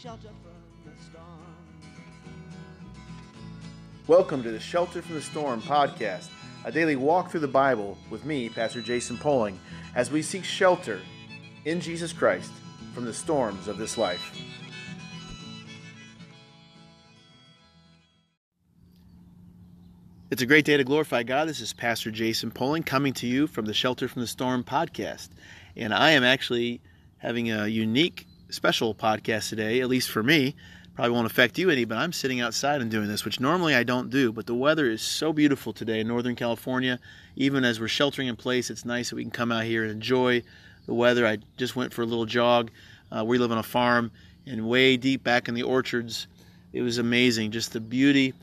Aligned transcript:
shelter 0.00 0.28
from 0.28 0.92
the 0.94 1.02
storm. 1.02 1.26
Welcome 4.06 4.42
to 4.44 4.50
the 4.50 4.58
Shelter 4.58 5.02
from 5.02 5.16
the 5.16 5.20
Storm 5.20 5.60
podcast, 5.60 6.30
a 6.64 6.72
daily 6.72 6.96
walk 6.96 7.30
through 7.30 7.40
the 7.40 7.48
Bible 7.48 7.98
with 8.08 8.24
me, 8.24 8.48
Pastor 8.48 8.80
Jason 8.80 9.18
Poling, 9.18 9.60
as 9.94 10.10
we 10.10 10.22
seek 10.22 10.42
shelter 10.42 11.00
in 11.66 11.82
Jesus 11.82 12.14
Christ 12.14 12.50
from 12.94 13.04
the 13.04 13.12
storms 13.12 13.68
of 13.68 13.76
this 13.76 13.98
life. 13.98 14.40
It's 20.30 20.40
a 20.40 20.46
great 20.46 20.64
day 20.64 20.78
to 20.78 20.84
glorify 20.84 21.24
God. 21.24 21.46
This 21.46 21.60
is 21.60 21.74
Pastor 21.74 22.10
Jason 22.10 22.50
Poling 22.50 22.84
coming 22.84 23.12
to 23.14 23.26
you 23.26 23.46
from 23.46 23.66
the 23.66 23.74
Shelter 23.74 24.08
from 24.08 24.22
the 24.22 24.28
Storm 24.28 24.64
podcast. 24.64 25.28
And 25.76 25.92
I 25.92 26.12
am 26.12 26.24
actually 26.24 26.80
having 27.18 27.52
a 27.52 27.66
unique, 27.66 28.26
special 28.50 28.94
podcast 28.94 29.48
today, 29.48 29.80
at 29.80 29.88
least 29.88 30.10
for 30.10 30.22
me. 30.22 30.54
Probably 30.94 31.12
won't 31.12 31.26
affect 31.26 31.58
you 31.58 31.70
any, 31.70 31.84
but 31.84 31.98
I'm 31.98 32.12
sitting 32.12 32.40
outside 32.40 32.80
and 32.80 32.90
doing 32.90 33.08
this, 33.08 33.24
which 33.24 33.40
normally 33.40 33.74
I 33.74 33.84
don't 33.84 34.10
do. 34.10 34.32
But 34.32 34.46
the 34.46 34.54
weather 34.54 34.90
is 34.90 35.00
so 35.00 35.32
beautiful 35.32 35.72
today 35.72 36.00
in 36.00 36.08
Northern 36.08 36.36
California. 36.36 36.98
Even 37.36 37.64
as 37.64 37.80
we're 37.80 37.88
sheltering 37.88 38.28
in 38.28 38.36
place, 38.36 38.70
it's 38.70 38.84
nice 38.84 39.10
that 39.10 39.16
we 39.16 39.22
can 39.22 39.30
come 39.30 39.52
out 39.52 39.64
here 39.64 39.82
and 39.82 39.92
enjoy 39.92 40.42
the 40.86 40.94
weather. 40.94 41.26
I 41.26 41.38
just 41.56 41.76
went 41.76 41.94
for 41.94 42.02
a 42.02 42.06
little 42.06 42.26
jog. 42.26 42.70
Uh, 43.10 43.24
we 43.24 43.38
live 43.38 43.52
on 43.52 43.58
a 43.58 43.62
farm, 43.62 44.10
and 44.46 44.68
way 44.68 44.96
deep 44.96 45.22
back 45.22 45.48
in 45.48 45.54
the 45.54 45.62
orchards, 45.62 46.26
it 46.72 46.82
was 46.82 46.98
amazing. 46.98 47.50
Just 47.52 47.72
the 47.72 47.80
beauty 47.80 48.34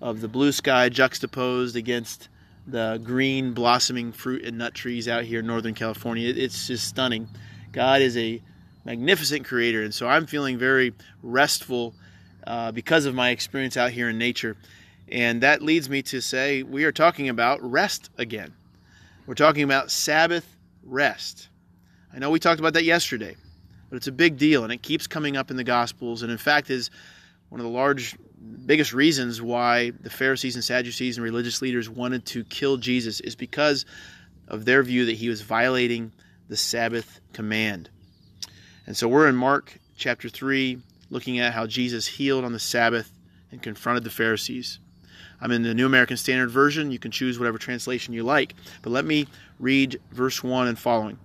of 0.00 0.20
the 0.20 0.28
blue 0.28 0.52
sky 0.52 0.88
juxtaposed 0.88 1.76
against 1.76 2.28
the 2.66 3.00
green 3.02 3.52
blossoming 3.52 4.12
fruit 4.12 4.44
and 4.44 4.58
nut 4.58 4.74
trees 4.74 5.08
out 5.08 5.24
here 5.24 5.40
in 5.40 5.46
Northern 5.46 5.74
California. 5.74 6.32
It's 6.34 6.66
just 6.66 6.88
stunning. 6.88 7.28
God 7.72 8.02
is 8.02 8.16
a 8.16 8.42
magnificent 8.86 9.44
creator, 9.44 9.82
and 9.82 9.92
so 9.92 10.06
I'm 10.06 10.26
feeling 10.26 10.58
very 10.58 10.94
restful 11.20 11.92
uh, 12.46 12.70
because 12.70 13.04
of 13.04 13.16
my 13.16 13.30
experience 13.30 13.76
out 13.76 13.90
here 13.90 14.08
in 14.08 14.16
nature. 14.16 14.56
And 15.08 15.42
that 15.42 15.60
leads 15.60 15.90
me 15.90 16.02
to 16.02 16.20
say 16.20 16.62
we 16.62 16.84
are 16.84 16.92
talking 16.92 17.28
about 17.28 17.60
rest 17.68 18.10
again. 18.16 18.54
We're 19.26 19.34
talking 19.34 19.64
about 19.64 19.90
Sabbath 19.90 20.46
rest. 20.84 21.48
I 22.14 22.20
know 22.20 22.30
we 22.30 22.38
talked 22.38 22.60
about 22.60 22.74
that 22.74 22.84
yesterday, 22.84 23.36
but 23.90 23.96
it's 23.96 24.06
a 24.06 24.12
big 24.12 24.38
deal 24.38 24.62
and 24.62 24.72
it 24.72 24.82
keeps 24.82 25.08
coming 25.08 25.36
up 25.36 25.50
in 25.50 25.56
the 25.56 25.64
Gospels, 25.64 26.22
and 26.22 26.30
in 26.30 26.38
fact 26.38 26.70
is 26.70 26.90
one 27.48 27.60
of 27.60 27.64
the 27.64 27.72
large 27.72 28.16
biggest 28.66 28.92
reasons 28.92 29.42
why 29.42 29.90
the 30.00 30.10
Pharisees 30.10 30.54
and 30.54 30.62
Sadducees 30.62 31.16
and 31.16 31.24
religious 31.24 31.60
leaders 31.60 31.90
wanted 31.90 32.24
to 32.26 32.44
kill 32.44 32.76
Jesus 32.76 33.18
is 33.18 33.34
because 33.34 33.84
of 34.46 34.64
their 34.64 34.84
view 34.84 35.06
that 35.06 35.16
he 35.16 35.28
was 35.28 35.40
violating 35.40 36.12
the 36.48 36.56
Sabbath 36.56 37.20
command. 37.32 37.90
And 38.86 38.96
so 38.96 39.08
we're 39.08 39.28
in 39.28 39.34
Mark 39.34 39.78
chapter 39.96 40.28
3, 40.28 40.78
looking 41.10 41.40
at 41.40 41.52
how 41.52 41.66
Jesus 41.66 42.06
healed 42.06 42.44
on 42.44 42.52
the 42.52 42.58
Sabbath 42.58 43.10
and 43.50 43.60
confronted 43.60 44.04
the 44.04 44.10
Pharisees. 44.10 44.78
I'm 45.40 45.50
in 45.50 45.62
the 45.62 45.74
New 45.74 45.86
American 45.86 46.16
Standard 46.16 46.50
Version. 46.50 46.92
You 46.92 46.98
can 46.98 47.10
choose 47.10 47.38
whatever 47.38 47.58
translation 47.58 48.14
you 48.14 48.22
like. 48.22 48.54
But 48.82 48.90
let 48.90 49.04
me 49.04 49.26
read 49.58 50.00
verse 50.12 50.42
1 50.42 50.68
and 50.68 50.78
following. 50.78 51.18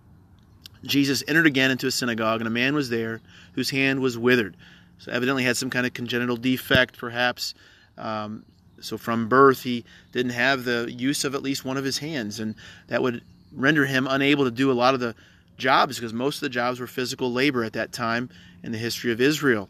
Jesus 0.84 1.24
entered 1.28 1.46
again 1.46 1.70
into 1.70 1.86
a 1.86 1.92
synagogue, 1.92 2.42
and 2.42 2.48
a 2.48 2.52
man 2.52 2.74
was 2.74 2.90
there 2.90 3.22
whose 3.54 3.70
hand 3.70 4.00
was 4.00 4.18
withered. 4.18 4.58
So 4.98 5.12
evidently 5.12 5.44
had 5.44 5.56
some 5.56 5.70
kind 5.70 5.86
of 5.86 5.94
congenital 5.94 6.38
defect, 6.38 6.98
perhaps. 6.98 7.54
Um, 7.98 8.44
so 8.80 8.98
from 8.98 9.28
birth, 9.28 9.62
he 9.62 9.86
didn't 10.12 10.32
have 10.32 10.64
the 10.64 10.92
use 10.92 11.24
of 11.24 11.36
at 11.36 11.44
least 11.44 11.64
one 11.64 11.78
of 11.78 11.84
his 11.84 12.00
hands, 12.00 12.40
and 12.40 12.56
that 12.88 13.04
would 13.04 13.24
render 13.52 13.86
him 13.86 14.08
unable 14.10 14.46
to 14.46 14.52
do 14.52 14.72
a 14.72 14.74
lot 14.74 14.96
of 14.96 15.00
the 15.00 15.16
jobs 15.62 15.96
because 15.96 16.14
most 16.14 16.38
of 16.38 16.42
the 16.42 16.50
jobs 16.50 16.80
were 16.80 16.88
physical 16.88 17.32
labor 17.32 17.64
at 17.64 17.74
that 17.74 17.94
time 17.94 18.30
in 18.64 18.72
the 18.72 18.78
history 18.78 19.12
of 19.12 19.22
Israel. 19.22 19.70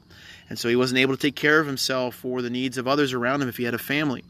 And 0.50 0.58
so 0.58 0.67
he 0.67 0.75
wasn't 0.75 1.00
able 1.00 1.16
to 1.16 1.22
take 1.22 1.36
care 1.36 1.59
of 1.59 1.67
himself 1.67 2.25
or 2.25 2.42
the 2.42 2.50
needs 2.50 2.78
of 2.78 2.88
others 2.88 3.14
around 3.14 3.42
him 3.42 3.50
if 3.50 3.58
he 3.58 3.64
had 3.64 3.73
a 3.73 3.80
family. 3.80 4.23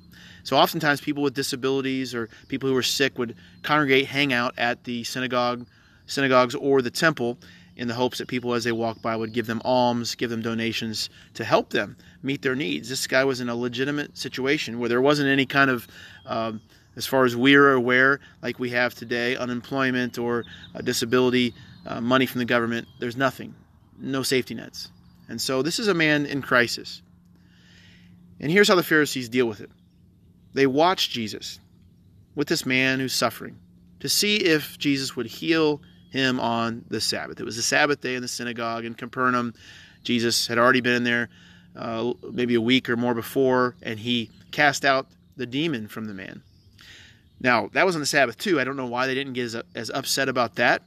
So 0.43 0.57
oftentimes 0.57 1.01
people 1.01 1.23
with 1.23 1.33
disabilities 1.33 2.13
or 2.13 2.29
people 2.47 2.67
who 2.67 2.75
were 2.75 2.83
sick 2.83 3.17
would 3.17 3.35
congregate, 3.63 4.07
hang 4.07 4.33
out 4.33 4.53
at 4.57 4.83
the 4.83 5.03
synagogue, 5.03 5.66
synagogues 6.07 6.55
or 6.55 6.81
the 6.81 6.91
temple, 6.91 7.38
in 7.75 7.88
the 7.88 7.94
hopes 7.94 8.17
that 8.17 8.27
people, 8.27 8.53
as 8.53 8.63
they 8.63 8.71
walked 8.71 9.01
by, 9.01 9.16
would 9.16 9.33
give 9.33 9.47
them 9.47 9.61
alms, 9.63 10.16
give 10.16 10.29
them 10.29 10.41
donations 10.41 11.09
to 11.33 11.44
help 11.44 11.69
them 11.69 11.95
meet 12.21 12.41
their 12.41 12.55
needs. 12.55 12.89
This 12.89 13.07
guy 13.07 13.23
was 13.23 13.39
in 13.39 13.50
a 13.50 13.55
legitimate 13.55 14.17
situation 14.17 14.77
where 14.77 14.89
there 14.89 15.01
wasn't 15.01 15.29
any 15.29 15.45
kind 15.45 15.71
of, 15.71 15.88
um, 16.25 16.61
as 16.96 17.06
far 17.06 17.25
as 17.25 17.35
we're 17.35 17.72
aware, 17.72 18.19
like 18.41 18.59
we 18.59 18.69
have 18.72 18.94
today, 18.94 19.35
unemployment 19.35 20.18
or 20.18 20.46
disability 20.84 21.53
uh, 21.85 22.02
money 22.02 22.25
from 22.25 22.40
the 22.40 22.46
government. 22.46 22.88
There's 23.00 23.18
nothing, 23.18 23.56
no 24.00 24.24
safety 24.24 24.53
nets. 24.53 24.90
And 25.30 25.40
so 25.40 25.62
this 25.62 25.80
is 25.80 25.88
a 25.88 25.94
man 25.94 26.25
in 26.25 26.41
crisis. 26.41 27.01
And 28.40 28.51
here's 28.51 28.68
how 28.68 28.75
the 28.75 28.84
Pharisees 28.84 29.30
deal 29.30 29.47
with 29.47 29.62
it 29.62 29.69
they 30.53 30.68
watch 30.68 31.09
Jesus 31.09 31.59
with 32.35 32.47
this 32.47 32.66
man 32.66 33.00
who's 33.00 33.13
suffering 33.13 33.57
to 34.01 34.09
see 34.09 34.38
if 34.38 34.78
Jesus 34.78 35.16
would 35.16 35.28
heal 35.28 35.81
him 36.09 36.40
on 36.40 36.84
the 36.90 37.00
Sabbath. 37.00 37.40
It 37.40 37.46
was 37.46 37.56
the 37.56 37.62
Sabbath 37.62 38.01
day 38.01 38.16
in 38.16 38.22
the 38.22 38.28
synagogue 38.28 38.84
in 38.84 38.96
Capernaum. 38.96 39.53
Jesus 40.03 40.47
had 40.47 40.57
already 40.57 40.81
been 40.81 41.03
there 41.03 41.30
uh, 41.75 42.13
maybe 42.31 42.56
a 42.56 42.62
week 42.62 42.90
or 42.90 42.97
more 42.97 43.13
before, 43.13 43.75
and 43.81 44.00
he 44.00 44.30
cast 44.51 44.84
out 44.84 45.07
the 45.38 45.46
demon 45.46 45.88
from 45.88 46.06
the 46.06 46.13
man. 46.13 46.41
Now, 47.41 47.69
that 47.74 47.85
was 47.85 47.96
on 47.96 48.02
the 48.02 48.07
Sabbath 48.07 48.38
too. 48.38 48.59
I 48.59 48.63
don't 48.63 48.78
know 48.78 48.85
why 48.85 49.07
they 49.07 49.16
didn't 49.16 49.34
get 49.34 49.46
as, 49.46 49.56
as 49.75 49.90
upset 49.90 50.29
about 50.29 50.56
that. 50.56 50.84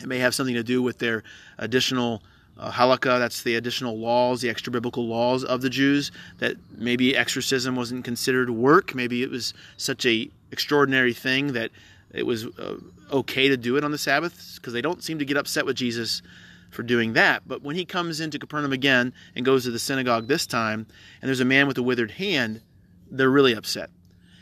It 0.00 0.08
may 0.08 0.18
have 0.18 0.34
something 0.34 0.54
to 0.54 0.62
do 0.62 0.82
with 0.82 0.98
their 0.98 1.22
additional 1.58 2.22
uh, 2.58 2.70
halakha, 2.70 3.18
that's 3.18 3.42
the 3.42 3.54
additional 3.54 3.98
laws, 3.98 4.40
the 4.40 4.50
extra 4.50 4.70
biblical 4.70 5.06
laws 5.06 5.44
of 5.44 5.62
the 5.62 5.70
Jews, 5.70 6.10
that 6.38 6.56
maybe 6.76 7.16
exorcism 7.16 7.76
wasn't 7.76 8.04
considered 8.04 8.50
work. 8.50 8.94
Maybe 8.94 9.22
it 9.22 9.30
was 9.30 9.54
such 9.76 10.04
a 10.06 10.30
extraordinary 10.50 11.14
thing 11.14 11.52
that 11.52 11.70
it 12.12 12.26
was 12.26 12.46
uh, 12.46 12.76
okay 13.12 13.48
to 13.48 13.56
do 13.56 13.76
it 13.76 13.84
on 13.84 13.92
the 13.92 13.98
Sabbath 13.98 14.54
because 14.56 14.72
they 14.72 14.82
don't 14.82 15.02
seem 15.02 15.18
to 15.18 15.24
get 15.24 15.36
upset 15.36 15.64
with 15.64 15.76
Jesus 15.76 16.22
for 16.70 16.82
doing 16.82 17.14
that. 17.14 17.42
But 17.46 17.62
when 17.62 17.76
he 17.76 17.84
comes 17.84 18.20
into 18.20 18.38
Capernaum 18.38 18.72
again 18.72 19.12
and 19.34 19.44
goes 19.44 19.64
to 19.64 19.70
the 19.70 19.78
synagogue 19.78 20.26
this 20.26 20.46
time, 20.46 20.86
and 21.20 21.28
there's 21.28 21.40
a 21.40 21.44
man 21.44 21.66
with 21.66 21.78
a 21.78 21.82
withered 21.82 22.12
hand, 22.12 22.62
they're 23.10 23.30
really 23.30 23.54
upset. 23.54 23.90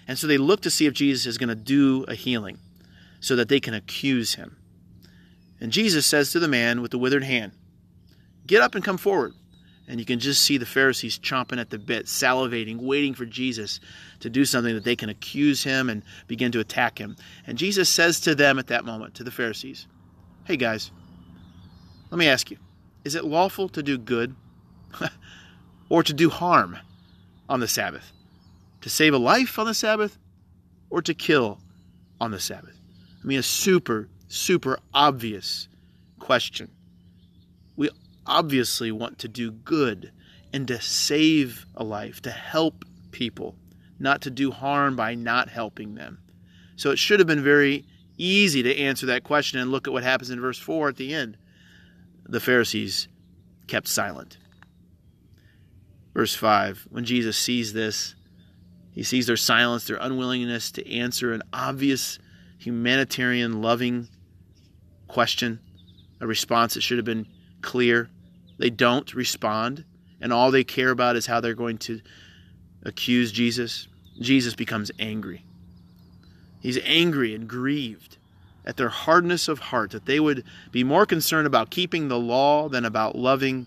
And 0.08 0.18
so 0.18 0.26
they 0.26 0.38
look 0.38 0.62
to 0.62 0.70
see 0.70 0.86
if 0.86 0.94
Jesus 0.94 1.26
is 1.26 1.38
going 1.38 1.50
to 1.50 1.54
do 1.54 2.04
a 2.08 2.14
healing 2.14 2.58
so 3.20 3.36
that 3.36 3.48
they 3.48 3.60
can 3.60 3.74
accuse 3.74 4.34
him. 4.34 4.56
And 5.60 5.70
Jesus 5.70 6.06
says 6.06 6.32
to 6.32 6.40
the 6.40 6.48
man 6.48 6.80
with 6.80 6.90
the 6.90 6.98
withered 6.98 7.24
hand, 7.24 7.52
Get 8.46 8.62
up 8.62 8.74
and 8.74 8.82
come 8.82 8.96
forward. 8.96 9.34
And 9.86 9.98
you 9.98 10.06
can 10.06 10.18
just 10.18 10.42
see 10.42 10.58
the 10.58 10.66
Pharisees 10.66 11.18
chomping 11.18 11.58
at 11.58 11.70
the 11.70 11.78
bit, 11.78 12.06
salivating, 12.06 12.76
waiting 12.76 13.14
for 13.14 13.24
Jesus 13.24 13.80
to 14.20 14.28
do 14.28 14.44
something 14.44 14.74
that 14.74 14.84
they 14.84 14.96
can 14.96 15.08
accuse 15.08 15.64
him 15.64 15.88
and 15.88 16.02
begin 16.26 16.52
to 16.52 16.60
attack 16.60 16.98
him. 16.98 17.16
And 17.46 17.56
Jesus 17.56 17.88
says 17.88 18.20
to 18.20 18.34
them 18.34 18.58
at 18.58 18.66
that 18.66 18.84
moment, 18.84 19.14
to 19.14 19.24
the 19.24 19.30
Pharisees, 19.30 19.86
Hey 20.44 20.56
guys, 20.56 20.90
let 22.10 22.18
me 22.18 22.28
ask 22.28 22.50
you, 22.50 22.58
is 23.04 23.14
it 23.14 23.24
lawful 23.24 23.68
to 23.70 23.82
do 23.82 23.98
good 23.98 24.34
or 25.88 26.02
to 26.02 26.12
do 26.12 26.30
harm 26.30 26.78
on 27.48 27.60
the 27.60 27.68
Sabbath? 27.68 28.12
To 28.82 28.90
save 28.90 29.14
a 29.14 29.18
life 29.18 29.58
on 29.58 29.66
the 29.66 29.74
Sabbath 29.74 30.18
or 30.90 31.02
to 31.02 31.14
kill 31.14 31.60
on 32.20 32.30
the 32.30 32.40
Sabbath? 32.40 32.78
I 33.22 33.26
mean, 33.26 33.38
a 33.38 33.42
super, 33.42 34.08
super 34.28 34.78
obvious 34.94 35.68
question. 36.18 36.70
We 37.76 37.90
obviously 38.26 38.92
want 38.92 39.18
to 39.20 39.28
do 39.28 39.50
good 39.50 40.12
and 40.52 40.66
to 40.68 40.80
save 40.80 41.66
a 41.74 41.84
life, 41.84 42.22
to 42.22 42.30
help 42.30 42.84
people, 43.10 43.56
not 43.98 44.22
to 44.22 44.30
do 44.30 44.50
harm 44.50 44.96
by 44.96 45.14
not 45.14 45.48
helping 45.48 45.94
them. 45.94 46.18
So 46.76 46.90
it 46.90 46.98
should 46.98 47.20
have 47.20 47.26
been 47.26 47.42
very 47.42 47.84
easy 48.16 48.62
to 48.62 48.76
answer 48.76 49.06
that 49.06 49.24
question 49.24 49.58
and 49.58 49.70
look 49.70 49.86
at 49.86 49.92
what 49.92 50.02
happens 50.02 50.30
in 50.30 50.40
verse 50.40 50.58
4 50.58 50.90
at 50.90 50.96
the 50.96 51.12
end. 51.12 51.36
The 52.24 52.40
Pharisees 52.40 53.08
kept 53.66 53.88
silent. 53.88 54.38
Verse 56.14 56.34
5 56.34 56.88
When 56.90 57.04
Jesus 57.04 57.36
sees 57.36 57.72
this, 57.72 58.14
he 58.92 59.02
sees 59.02 59.26
their 59.26 59.36
silence, 59.36 59.86
their 59.86 59.98
unwillingness 60.00 60.72
to 60.72 60.92
answer 60.92 61.32
an 61.32 61.42
obvious 61.52 62.18
humanitarian, 62.58 63.62
loving 63.62 64.08
question, 65.06 65.60
a 66.20 66.26
response 66.26 66.74
that 66.74 66.82
should 66.82 66.98
have 66.98 67.04
been 67.04 67.26
clear. 67.62 68.10
They 68.58 68.70
don't 68.70 69.12
respond, 69.14 69.84
and 70.20 70.32
all 70.32 70.50
they 70.50 70.64
care 70.64 70.90
about 70.90 71.16
is 71.16 71.26
how 71.26 71.40
they're 71.40 71.54
going 71.54 71.78
to 71.78 72.00
accuse 72.82 73.30
Jesus. 73.30 73.88
Jesus 74.20 74.54
becomes 74.54 74.90
angry. 74.98 75.44
He's 76.60 76.78
angry 76.84 77.34
and 77.34 77.48
grieved 77.48 78.18
at 78.64 78.76
their 78.76 78.88
hardness 78.88 79.48
of 79.48 79.58
heart, 79.58 79.92
that 79.92 80.04
they 80.04 80.20
would 80.20 80.44
be 80.70 80.84
more 80.84 81.06
concerned 81.06 81.46
about 81.46 81.70
keeping 81.70 82.08
the 82.08 82.18
law 82.18 82.68
than 82.68 82.84
about 82.84 83.16
loving 83.16 83.66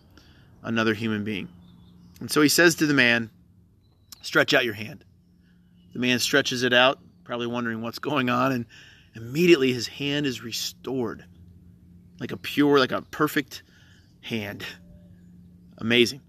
another 0.61 0.93
human 0.93 1.23
being. 1.23 1.49
And 2.19 2.29
so 2.29 2.41
he 2.41 2.49
says 2.49 2.75
to 2.75 2.85
the 2.85 2.93
man, 2.93 3.31
Stretch 4.21 4.53
out 4.53 4.63
your 4.63 4.75
hand. 4.75 5.03
The 5.93 5.99
man 5.99 6.19
stretches 6.19 6.63
it 6.63 6.73
out, 6.73 6.99
probably 7.23 7.47
wondering 7.47 7.81
what's 7.81 7.99
going 7.99 8.29
on, 8.29 8.51
and 8.51 8.65
immediately 9.15 9.73
his 9.73 9.87
hand 9.87 10.25
is 10.25 10.41
restored 10.43 11.25
like 12.19 12.31
a 12.31 12.37
pure, 12.37 12.79
like 12.79 12.91
a 12.91 13.01
perfect 13.01 13.63
hand 14.21 14.63
Amazing. 15.81 16.21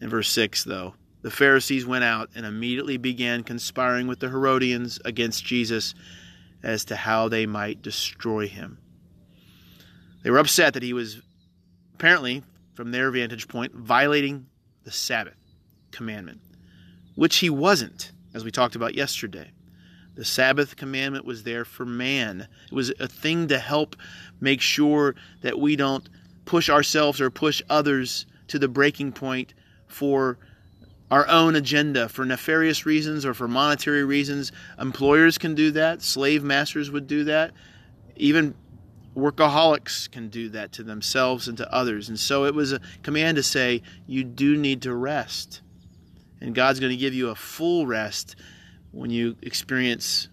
In 0.00 0.10
verse 0.10 0.28
6, 0.28 0.64
though, 0.64 0.94
the 1.22 1.30
Pharisees 1.30 1.86
went 1.86 2.02
out 2.02 2.30
and 2.34 2.44
immediately 2.44 2.96
began 2.96 3.44
conspiring 3.44 4.08
with 4.08 4.18
the 4.18 4.28
Herodians 4.28 4.98
against 5.04 5.44
Jesus 5.44 5.94
as 6.60 6.84
to 6.86 6.96
how 6.96 7.28
they 7.28 7.46
might 7.46 7.80
destroy 7.80 8.48
him. 8.48 8.78
They 10.24 10.30
were 10.30 10.38
upset 10.38 10.74
that 10.74 10.82
he 10.82 10.92
was 10.92 11.22
apparently, 11.94 12.42
from 12.74 12.90
their 12.90 13.12
vantage 13.12 13.46
point, 13.46 13.72
violating 13.72 14.46
the 14.82 14.90
Sabbath 14.90 15.36
commandment, 15.92 16.40
which 17.14 17.36
he 17.36 17.48
wasn't, 17.48 18.10
as 18.34 18.44
we 18.44 18.50
talked 18.50 18.76
about 18.76 18.94
yesterday. 18.94 19.50
The 20.16 20.24
Sabbath 20.24 20.76
commandment 20.76 21.24
was 21.24 21.42
there 21.42 21.64
for 21.64 21.84
man. 21.84 22.46
It 22.70 22.74
was 22.74 22.92
a 23.00 23.08
thing 23.08 23.48
to 23.48 23.58
help 23.58 23.96
make 24.40 24.60
sure 24.60 25.14
that 25.40 25.58
we 25.58 25.76
don't 25.76 26.08
push 26.44 26.68
ourselves 26.68 27.20
or 27.20 27.30
push 27.30 27.62
others 27.70 28.26
to 28.48 28.58
the 28.58 28.68
breaking 28.68 29.12
point 29.12 29.54
for 29.86 30.38
our 31.10 31.28
own 31.28 31.56
agenda, 31.56 32.08
for 32.08 32.24
nefarious 32.24 32.86
reasons 32.86 33.24
or 33.24 33.34
for 33.34 33.48
monetary 33.48 34.04
reasons. 34.04 34.52
Employers 34.78 35.38
can 35.38 35.54
do 35.54 35.70
that, 35.72 36.02
slave 36.02 36.42
masters 36.42 36.90
would 36.90 37.06
do 37.06 37.24
that. 37.24 37.52
Even 38.16 38.54
workaholics 39.16 40.10
can 40.10 40.28
do 40.28 40.48
that 40.48 40.72
to 40.72 40.82
themselves 40.82 41.46
and 41.46 41.56
to 41.58 41.72
others. 41.72 42.08
And 42.08 42.18
so 42.18 42.44
it 42.44 42.54
was 42.54 42.72
a 42.72 42.80
command 43.02 43.36
to 43.36 43.42
say, 43.42 43.82
you 44.06 44.24
do 44.24 44.56
need 44.56 44.82
to 44.82 44.94
rest. 44.94 45.60
And 46.44 46.54
God's 46.54 46.78
going 46.78 46.90
to 46.90 46.96
give 46.98 47.14
you 47.14 47.30
a 47.30 47.34
full 47.34 47.86
rest 47.86 48.36
when 48.92 49.08
you 49.08 49.34
experience 49.40 50.28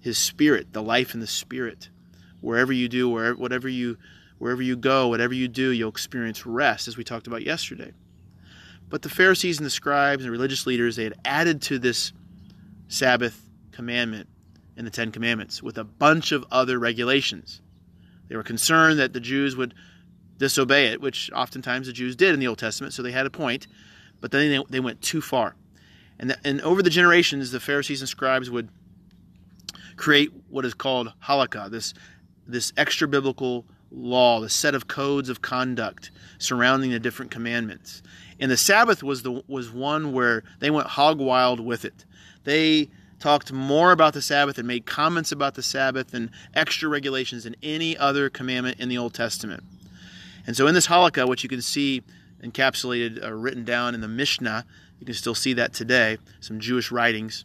His 0.00 0.16
Spirit, 0.16 0.72
the 0.72 0.82
life 0.82 1.12
in 1.12 1.20
the 1.20 1.26
Spirit. 1.26 1.90
Wherever 2.40 2.72
you 2.72 2.88
do, 2.88 3.06
wherever, 3.06 3.36
whatever 3.36 3.68
you, 3.68 3.98
wherever 4.38 4.62
you 4.62 4.76
go, 4.76 5.08
whatever 5.08 5.34
you 5.34 5.48
do, 5.48 5.68
you'll 5.68 5.90
experience 5.90 6.46
rest, 6.46 6.88
as 6.88 6.96
we 6.96 7.04
talked 7.04 7.26
about 7.26 7.42
yesterday. 7.42 7.92
But 8.88 9.02
the 9.02 9.10
Pharisees 9.10 9.58
and 9.58 9.66
the 9.66 9.70
scribes 9.70 10.24
and 10.24 10.28
the 10.28 10.32
religious 10.32 10.66
leaders, 10.66 10.96
they 10.96 11.04
had 11.04 11.20
added 11.22 11.60
to 11.62 11.78
this 11.78 12.14
Sabbath 12.88 13.38
commandment 13.72 14.30
in 14.78 14.86
the 14.86 14.90
Ten 14.90 15.12
Commandments 15.12 15.62
with 15.62 15.76
a 15.76 15.84
bunch 15.84 16.32
of 16.32 16.46
other 16.50 16.78
regulations. 16.78 17.60
They 18.28 18.36
were 18.36 18.42
concerned 18.42 18.98
that 19.00 19.12
the 19.12 19.20
Jews 19.20 19.54
would 19.54 19.74
disobey 20.38 20.86
it, 20.86 21.02
which 21.02 21.30
oftentimes 21.34 21.88
the 21.88 21.92
Jews 21.92 22.16
did 22.16 22.32
in 22.32 22.40
the 22.40 22.48
Old 22.48 22.58
Testament, 22.58 22.94
so 22.94 23.02
they 23.02 23.12
had 23.12 23.26
a 23.26 23.30
point, 23.30 23.66
but 24.22 24.30
then 24.30 24.50
they, 24.50 24.64
they 24.70 24.80
went 24.80 25.02
too 25.02 25.20
far. 25.20 25.54
And, 26.18 26.30
the, 26.30 26.38
and 26.44 26.62
over 26.62 26.82
the 26.82 26.88
generations, 26.88 27.50
the 27.50 27.60
Pharisees 27.60 28.00
and 28.00 28.08
scribes 28.08 28.48
would 28.50 28.70
create 29.96 30.30
what 30.48 30.64
is 30.64 30.72
called 30.72 31.12
halakha, 31.24 31.70
this, 31.70 31.92
this 32.46 32.72
extra 32.78 33.06
biblical 33.06 33.66
law, 33.90 34.40
the 34.40 34.48
set 34.48 34.74
of 34.74 34.88
codes 34.88 35.28
of 35.28 35.42
conduct 35.42 36.10
surrounding 36.38 36.92
the 36.92 37.00
different 37.00 37.30
commandments. 37.30 38.02
And 38.40 38.50
the 38.50 38.56
Sabbath 38.56 39.02
was 39.02 39.22
the 39.22 39.42
was 39.46 39.70
one 39.70 40.12
where 40.12 40.42
they 40.60 40.70
went 40.70 40.86
hog 40.86 41.18
wild 41.18 41.60
with 41.60 41.84
it. 41.84 42.04
They 42.44 42.88
talked 43.20 43.52
more 43.52 43.92
about 43.92 44.14
the 44.14 44.22
Sabbath 44.22 44.58
and 44.58 44.66
made 44.66 44.86
comments 44.86 45.30
about 45.30 45.54
the 45.54 45.62
Sabbath 45.62 46.14
and 46.14 46.30
extra 46.54 46.88
regulations 46.88 47.44
than 47.44 47.54
any 47.62 47.96
other 47.96 48.30
commandment 48.30 48.80
in 48.80 48.88
the 48.88 48.98
Old 48.98 49.14
Testament. 49.14 49.62
And 50.46 50.56
so 50.56 50.66
in 50.66 50.74
this 50.74 50.88
halakha, 50.88 51.28
what 51.28 51.42
you 51.42 51.48
can 51.48 51.62
see 51.62 52.02
encapsulated 52.42 53.22
or 53.22 53.28
uh, 53.28 53.30
written 53.30 53.64
down 53.64 53.94
in 53.94 54.00
the 54.00 54.08
Mishnah, 54.08 54.64
you 54.98 55.06
can 55.06 55.14
still 55.14 55.34
see 55.34 55.54
that 55.54 55.72
today, 55.72 56.18
some 56.40 56.60
Jewish 56.60 56.90
writings. 56.90 57.44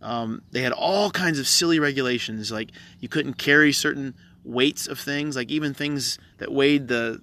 Um, 0.00 0.42
they 0.52 0.62
had 0.62 0.72
all 0.72 1.10
kinds 1.10 1.38
of 1.38 1.46
silly 1.46 1.80
regulations, 1.80 2.52
like 2.52 2.70
you 3.00 3.08
couldn't 3.08 3.34
carry 3.34 3.72
certain 3.72 4.14
weights 4.44 4.86
of 4.86 4.98
things, 4.98 5.36
like 5.36 5.50
even 5.50 5.74
things 5.74 6.18
that 6.38 6.52
weighed 6.52 6.88
the 6.88 7.20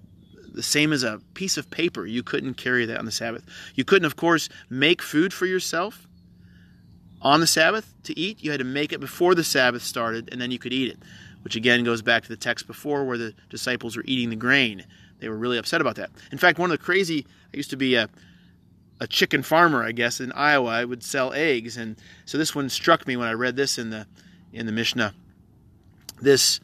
the 0.53 0.63
same 0.63 0.93
as 0.93 1.03
a 1.03 1.19
piece 1.33 1.57
of 1.57 1.69
paper. 1.69 2.05
You 2.05 2.23
couldn't 2.23 2.53
carry 2.53 2.85
that 2.85 2.97
on 2.97 3.05
the 3.05 3.11
Sabbath. 3.11 3.43
You 3.75 3.83
couldn't, 3.83 4.05
of 4.05 4.15
course, 4.15 4.47
make 4.69 5.01
food 5.01 5.33
for 5.33 5.45
yourself 5.45 6.07
on 7.21 7.41
the 7.41 7.47
Sabbath 7.47 7.93
to 8.03 8.17
eat. 8.17 8.41
You 8.41 8.51
had 8.51 8.59
to 8.59 8.65
make 8.65 8.93
it 8.93 8.99
before 8.99 9.35
the 9.35 9.43
Sabbath 9.43 9.81
started, 9.81 10.29
and 10.31 10.39
then 10.39 10.51
you 10.51 10.59
could 10.59 10.71
eat 10.71 10.91
it, 10.91 10.99
which 11.43 11.55
again 11.55 11.83
goes 11.83 12.01
back 12.01 12.23
to 12.23 12.29
the 12.29 12.37
text 12.37 12.67
before 12.67 13.03
where 13.03 13.17
the 13.17 13.33
disciples 13.49 13.97
were 13.97 14.03
eating 14.05 14.29
the 14.29 14.35
grain. 14.37 14.85
They 15.19 15.29
were 15.29 15.37
really 15.37 15.57
upset 15.57 15.81
about 15.81 15.95
that. 15.95 16.11
In 16.31 16.37
fact, 16.37 16.59
one 16.59 16.71
of 16.71 16.77
the 16.77 16.83
crazy, 16.83 17.25
I 17.53 17.57
used 17.57 17.69
to 17.69 17.77
be 17.77 17.95
a, 17.95 18.09
a 18.99 19.07
chicken 19.07 19.43
farmer, 19.43 19.83
I 19.83 19.91
guess, 19.91 20.19
in 20.19 20.31
Iowa. 20.33 20.69
I 20.69 20.85
would 20.85 21.03
sell 21.03 21.33
eggs, 21.33 21.77
and 21.77 21.97
so 22.25 22.37
this 22.37 22.53
one 22.53 22.69
struck 22.69 23.07
me 23.07 23.15
when 23.17 23.27
I 23.27 23.33
read 23.33 23.55
this 23.55 23.77
in 23.77 23.89
the 23.89 24.07
in 24.51 24.65
the 24.65 24.71
Mishnah. 24.71 25.13
This 26.21 26.59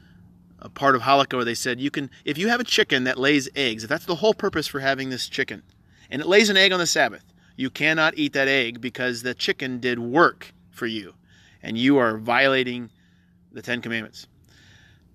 a 0.60 0.70
part 0.70 0.96
of 0.96 1.02
halakha 1.02 1.34
where 1.34 1.46
they 1.46 1.56
said 1.56 1.82
you 1.82 1.90
can 1.92 2.10
if 2.24 2.38
you 2.38 2.48
have 2.50 2.60
a 2.60 2.66
chicken 2.66 3.04
that 3.06 3.18
lays 3.18 3.50
eggs, 3.56 3.84
if 3.84 3.90
that's 3.90 4.06
the 4.06 4.16
whole 4.16 4.34
purpose 4.34 4.68
for 4.68 4.80
having 4.80 5.10
this 5.10 5.28
chicken, 5.28 5.64
and 6.10 6.22
it 6.22 6.28
lays 6.28 6.50
an 6.50 6.58
egg 6.58 6.72
on 6.72 6.80
the 6.80 6.88
Sabbath, 6.88 7.24
you 7.56 7.70
cannot 7.70 8.18
eat 8.18 8.34
that 8.34 8.48
egg 8.48 8.82
because 8.82 9.24
the 9.24 9.34
chicken 9.34 9.80
did 9.80 10.00
work 10.00 10.54
for 10.70 10.88
you, 10.88 11.14
and 11.64 11.78
you 11.78 11.98
are 11.98 12.18
violating 12.18 12.90
the 13.52 13.62
Ten 13.62 13.82
Commandments. 13.82 14.28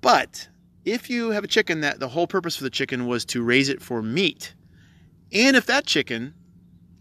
But 0.00 0.48
if 0.86 1.10
you 1.10 1.30
have 1.30 1.44
a 1.44 1.48
chicken 1.48 1.80
that 1.82 2.00
the 2.00 2.08
whole 2.08 2.28
purpose 2.28 2.56
for 2.56 2.62
the 2.64 2.70
chicken 2.70 3.06
was 3.06 3.24
to 3.26 3.42
raise 3.42 3.68
it 3.68 3.82
for 3.82 4.00
meat, 4.00 4.54
and 5.32 5.56
if 5.56 5.66
that 5.66 5.84
chicken 5.84 6.32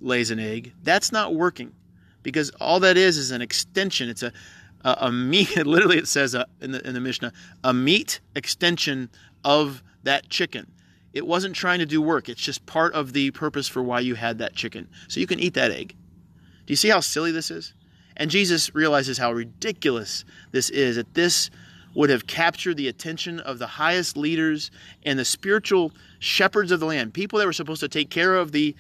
lays 0.01 0.31
an 0.31 0.39
egg, 0.39 0.73
that's 0.83 1.11
not 1.11 1.35
working 1.35 1.71
because 2.23 2.49
all 2.59 2.79
that 2.81 2.97
is 2.97 3.17
is 3.17 3.31
an 3.31 3.41
extension. 3.41 4.09
It's 4.09 4.23
a 4.23 4.33
a, 4.83 4.97
a 5.01 5.11
meat. 5.11 5.55
Literally, 5.65 5.99
it 5.99 6.07
says 6.07 6.33
uh, 6.33 6.45
in 6.59 6.71
the 6.71 6.85
in 6.85 6.93
the 6.95 6.99
Mishnah 6.99 7.31
a 7.63 7.73
meat 7.73 8.19
extension 8.35 9.09
of 9.43 9.83
that 10.03 10.29
chicken. 10.29 10.71
It 11.13 11.25
wasn't 11.25 11.55
trying 11.55 11.79
to 11.79 11.85
do 11.85 12.01
work. 12.01 12.27
It's 12.27 12.41
just 12.41 12.65
part 12.65 12.93
of 12.93 13.13
the 13.13 13.31
purpose 13.31 13.69
for 13.69 13.81
why 13.81 14.01
you 14.01 14.15
had 14.15 14.39
that 14.39 14.53
chicken. 14.53 14.89
So 15.07 15.21
you 15.21 15.27
can 15.27 15.39
eat 15.39 15.53
that 15.53 15.71
egg. 15.71 15.95
Do 16.65 16.73
you 16.73 16.75
see 16.75 16.89
how 16.89 16.99
silly 16.99 17.31
this 17.31 17.49
is? 17.49 17.73
And 18.17 18.29
Jesus 18.29 18.73
realizes 18.75 19.17
how 19.17 19.31
ridiculous 19.31 20.25
this 20.51 20.69
is. 20.69 20.97
That 20.97 21.13
this 21.13 21.49
would 21.95 22.09
have 22.11 22.27
captured 22.27 22.77
the 22.77 22.87
attention 22.87 23.39
of 23.39 23.57
the 23.57 23.67
highest 23.67 24.15
leaders 24.15 24.69
and 25.03 25.17
the 25.17 25.25
spiritual 25.25 25.91
shepherds 26.19 26.71
of 26.71 26.79
the 26.79 26.85
land, 26.85 27.13
people 27.13 27.39
that 27.39 27.45
were 27.45 27.53
supposed 27.53 27.79
to 27.79 27.87
take 27.87 28.09
care 28.09 28.35
of 28.35 28.51
the 28.51 28.75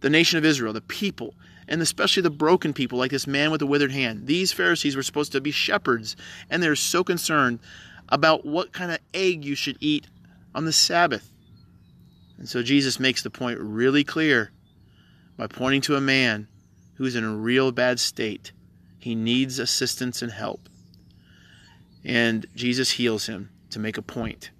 the 0.00 0.10
nation 0.10 0.38
of 0.38 0.44
Israel, 0.44 0.72
the 0.72 0.80
people 0.80 1.34
and 1.68 1.82
especially 1.82 2.22
the 2.22 2.30
broken 2.30 2.72
people, 2.72 2.98
like 2.98 3.10
this 3.10 3.26
man 3.26 3.50
with 3.50 3.60
the 3.60 3.66
withered 3.66 3.92
hand. 3.92 4.26
These 4.26 4.52
Pharisees 4.52 4.96
were 4.96 5.02
supposed 5.02 5.32
to 5.32 5.40
be 5.40 5.50
shepherds, 5.50 6.16
and 6.48 6.62
they're 6.62 6.74
so 6.74 7.04
concerned 7.04 7.60
about 8.08 8.46
what 8.46 8.72
kind 8.72 8.90
of 8.90 8.98
egg 9.12 9.44
you 9.44 9.54
should 9.54 9.76
eat 9.80 10.06
on 10.54 10.64
the 10.64 10.72
Sabbath. 10.72 11.30
And 12.38 12.48
so 12.48 12.62
Jesus 12.62 12.98
makes 12.98 13.22
the 13.22 13.30
point 13.30 13.60
really 13.60 14.02
clear 14.02 14.50
by 15.36 15.46
pointing 15.46 15.82
to 15.82 15.96
a 15.96 16.00
man 16.00 16.48
who's 16.94 17.14
in 17.14 17.24
a 17.24 17.36
real 17.36 17.70
bad 17.70 18.00
state. 18.00 18.52
He 18.98 19.14
needs 19.14 19.58
assistance 19.58 20.22
and 20.22 20.32
help. 20.32 20.68
And 22.08 22.46
Jesus 22.56 22.90
heals 22.92 23.26
him 23.26 23.50
to 23.70 23.78
make 23.78 23.96
a 23.96 24.02
point 24.02 24.50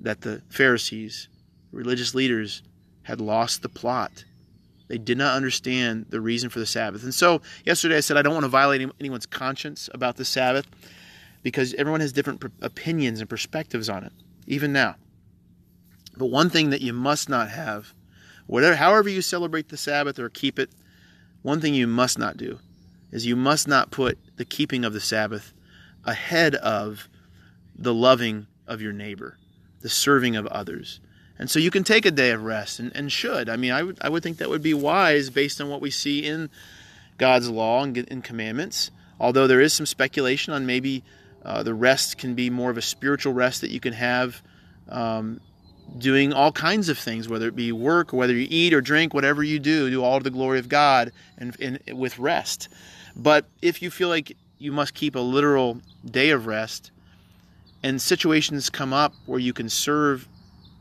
that 0.00 0.22
the 0.22 0.40
Pharisees, 0.48 1.28
religious 1.72 2.14
leaders, 2.14 2.62
had 3.02 3.20
lost 3.20 3.60
the 3.60 3.68
plot 3.68 4.24
they 4.88 4.98
did 4.98 5.18
not 5.18 5.34
understand 5.34 6.06
the 6.10 6.20
reason 6.20 6.48
for 6.48 6.58
the 6.58 6.66
Sabbath. 6.66 7.02
And 7.02 7.14
so, 7.14 7.42
yesterday 7.64 7.96
I 7.96 8.00
said 8.00 8.16
I 8.16 8.22
don't 8.22 8.34
want 8.34 8.44
to 8.44 8.48
violate 8.48 8.88
anyone's 9.00 9.26
conscience 9.26 9.88
about 9.92 10.16
the 10.16 10.24
Sabbath 10.24 10.66
because 11.42 11.74
everyone 11.74 12.00
has 12.00 12.12
different 12.12 12.42
opinions 12.60 13.20
and 13.20 13.28
perspectives 13.28 13.88
on 13.88 14.04
it, 14.04 14.12
even 14.46 14.72
now. 14.72 14.96
But 16.16 16.26
one 16.26 16.50
thing 16.50 16.70
that 16.70 16.80
you 16.80 16.92
must 16.92 17.28
not 17.28 17.50
have, 17.50 17.94
whatever, 18.46 18.76
however 18.76 19.08
you 19.08 19.22
celebrate 19.22 19.68
the 19.68 19.76
Sabbath 19.76 20.18
or 20.18 20.28
keep 20.28 20.58
it, 20.58 20.70
one 21.42 21.60
thing 21.60 21.74
you 21.74 21.86
must 21.86 22.18
not 22.18 22.36
do 22.36 22.58
is 23.12 23.26
you 23.26 23.36
must 23.36 23.68
not 23.68 23.90
put 23.90 24.18
the 24.36 24.44
keeping 24.44 24.84
of 24.84 24.92
the 24.92 25.00
Sabbath 25.00 25.52
ahead 26.06 26.54
of 26.54 27.08
the 27.76 27.92
loving 27.92 28.46
of 28.66 28.80
your 28.80 28.92
neighbor, 28.92 29.36
the 29.80 29.88
serving 29.88 30.36
of 30.36 30.46
others. 30.46 31.00
And 31.38 31.50
so 31.50 31.58
you 31.58 31.70
can 31.70 31.84
take 31.84 32.06
a 32.06 32.10
day 32.10 32.30
of 32.30 32.42
rest 32.42 32.80
and, 32.80 32.90
and 32.94 33.12
should. 33.12 33.50
I 33.50 33.56
mean, 33.56 33.72
I 33.72 33.82
would, 33.82 33.98
I 34.00 34.08
would 34.08 34.22
think 34.22 34.38
that 34.38 34.48
would 34.48 34.62
be 34.62 34.72
wise 34.72 35.28
based 35.28 35.60
on 35.60 35.68
what 35.68 35.82
we 35.82 35.90
see 35.90 36.24
in 36.24 36.48
God's 37.18 37.50
law 37.50 37.82
and 37.82 37.96
in 37.98 38.22
commandments. 38.22 38.90
Although 39.20 39.46
there 39.46 39.60
is 39.60 39.74
some 39.74 39.86
speculation 39.86 40.54
on 40.54 40.64
maybe 40.64 41.02
uh, 41.44 41.62
the 41.62 41.74
rest 41.74 42.18
can 42.18 42.34
be 42.34 42.48
more 42.48 42.70
of 42.70 42.78
a 42.78 42.82
spiritual 42.82 43.32
rest 43.32 43.60
that 43.60 43.70
you 43.70 43.80
can 43.80 43.92
have 43.92 44.42
um, 44.88 45.40
doing 45.98 46.32
all 46.32 46.52
kinds 46.52 46.88
of 46.88 46.98
things, 46.98 47.28
whether 47.28 47.48
it 47.48 47.56
be 47.56 47.72
work 47.72 48.12
or 48.12 48.16
whether 48.16 48.34
you 48.34 48.46
eat 48.50 48.72
or 48.72 48.80
drink, 48.80 49.14
whatever 49.14 49.42
you 49.42 49.58
do, 49.58 49.90
do 49.90 50.02
all 50.02 50.18
to 50.18 50.24
the 50.24 50.30
glory 50.30 50.58
of 50.58 50.68
God 50.68 51.12
and, 51.38 51.56
and 51.60 51.80
with 51.92 52.18
rest. 52.18 52.68
But 53.14 53.46
if 53.62 53.82
you 53.82 53.90
feel 53.90 54.08
like 54.08 54.36
you 54.58 54.72
must 54.72 54.94
keep 54.94 55.14
a 55.14 55.20
literal 55.20 55.80
day 56.04 56.30
of 56.30 56.46
rest 56.46 56.90
and 57.82 58.00
situations 58.00 58.70
come 58.70 58.92
up 58.92 59.14
where 59.26 59.38
you 59.38 59.52
can 59.52 59.68
serve 59.68 60.28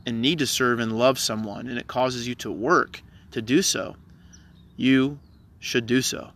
and 0.05 0.21
need 0.21 0.39
to 0.39 0.47
serve 0.47 0.79
and 0.79 0.97
love 0.97 1.19
someone 1.19 1.67
and 1.67 1.77
it 1.77 1.87
causes 1.87 2.27
you 2.27 2.35
to 2.35 2.51
work 2.51 3.01
to 3.31 3.41
do 3.41 3.61
so, 3.61 3.95
you 4.77 5.19
should 5.59 5.85
do 5.85 6.01
so 6.01 6.31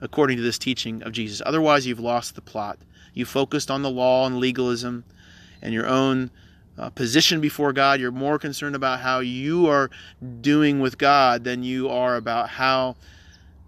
according 0.00 0.36
to 0.36 0.42
this 0.42 0.58
teaching 0.58 1.02
of 1.02 1.12
Jesus. 1.12 1.40
Otherwise, 1.46 1.86
you've 1.86 2.00
lost 2.00 2.34
the 2.34 2.40
plot. 2.40 2.78
You 3.14 3.24
focused 3.24 3.70
on 3.70 3.82
the 3.82 3.90
law 3.90 4.26
and 4.26 4.38
legalism 4.38 5.04
and 5.62 5.72
your 5.72 5.86
own 5.86 6.30
uh, 6.76 6.90
position 6.90 7.40
before 7.40 7.72
God. 7.72 8.00
You're 8.00 8.10
more 8.10 8.38
concerned 8.38 8.74
about 8.74 9.00
how 9.00 9.20
you 9.20 9.66
are 9.66 9.90
doing 10.40 10.80
with 10.80 10.98
God 10.98 11.44
than 11.44 11.62
you 11.62 11.88
are 11.88 12.16
about 12.16 12.48
how 12.48 12.96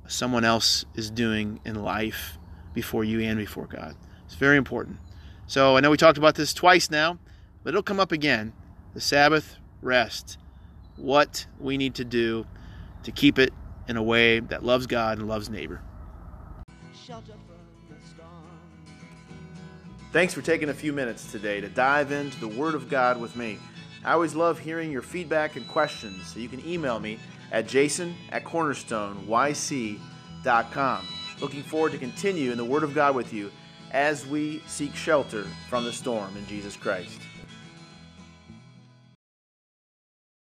someone 0.06 0.44
else 0.44 0.84
is 0.94 1.10
doing 1.10 1.60
in 1.64 1.82
life 1.82 2.36
before 2.74 3.04
you 3.04 3.20
and 3.20 3.38
before 3.38 3.66
God. 3.66 3.96
It's 4.26 4.34
very 4.34 4.56
important. 4.56 4.98
So 5.46 5.76
I 5.76 5.80
know 5.80 5.90
we 5.90 5.96
talked 5.96 6.18
about 6.18 6.34
this 6.34 6.52
twice 6.52 6.90
now, 6.90 7.18
but 7.62 7.70
it'll 7.70 7.82
come 7.82 8.00
up 8.00 8.12
again. 8.12 8.52
The 8.94 9.00
Sabbath 9.00 9.56
rest. 9.80 10.38
What 10.96 11.46
we 11.58 11.76
need 11.76 11.94
to 11.96 12.04
do 12.04 12.46
to 13.02 13.12
keep 13.12 13.38
it 13.38 13.52
in 13.88 13.96
a 13.96 14.02
way 14.02 14.40
that 14.40 14.64
loves 14.64 14.86
God 14.86 15.18
and 15.18 15.28
loves 15.28 15.50
neighbor. 15.50 15.82
Shelter 16.94 17.32
from 17.32 17.90
the 17.90 18.06
storm. 18.06 18.30
Thanks 20.12 20.32
for 20.32 20.42
taking 20.42 20.68
a 20.68 20.74
few 20.74 20.92
minutes 20.92 21.30
today 21.30 21.60
to 21.60 21.68
dive 21.68 22.12
into 22.12 22.38
the 22.40 22.48
Word 22.48 22.74
of 22.74 22.88
God 22.88 23.20
with 23.20 23.36
me. 23.36 23.58
I 24.04 24.12
always 24.12 24.34
love 24.34 24.58
hearing 24.58 24.92
your 24.92 25.02
feedback 25.02 25.56
and 25.56 25.66
questions, 25.68 26.26
so 26.26 26.38
you 26.38 26.48
can 26.48 26.66
email 26.66 27.00
me 27.00 27.18
at 27.52 27.66
jason 27.66 28.14
at 28.30 28.44
cornerstoneyc.com. 28.44 31.08
Looking 31.44 31.62
forward 31.62 31.92
to 31.92 31.98
continue 31.98 32.52
in 32.52 32.56
the 32.56 32.64
Word 32.64 32.84
of 32.84 32.94
God 32.94 33.14
with 33.14 33.34
you 33.34 33.52
as 33.90 34.26
we 34.26 34.62
seek 34.66 34.96
shelter 34.96 35.44
from 35.68 35.84
the 35.84 35.92
storm 35.92 36.34
in 36.38 36.46
Jesus 36.46 36.74
Christ. 36.74 37.20